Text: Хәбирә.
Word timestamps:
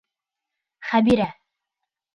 Хәбирә. 0.93 1.31